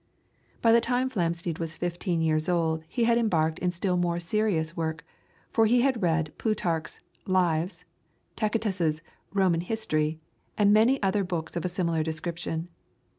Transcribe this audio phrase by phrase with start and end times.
[0.63, 4.75] By the time Flamsteed was fifteen years old he had embarked in still more serious
[4.75, 5.05] work,
[5.51, 7.85] for he had read Plutarch's "Lives,"
[8.35, 10.19] Tacitus' "Roman History,"
[10.57, 12.67] and many other books of a similar description.